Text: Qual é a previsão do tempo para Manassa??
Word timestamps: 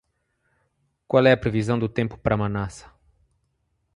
Qual 1.07 1.27
é 1.27 1.31
a 1.31 1.37
previsão 1.37 1.77
do 1.77 1.87
tempo 1.87 2.17
para 2.17 2.35
Manassa?? 2.35 2.91